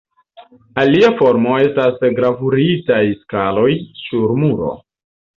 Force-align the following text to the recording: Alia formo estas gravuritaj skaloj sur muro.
Alia 0.83 1.09
formo 1.17 1.51
estas 1.65 1.99
gravuritaj 2.19 3.01
skaloj 3.19 3.69
sur 4.05 4.33
muro. 4.45 4.71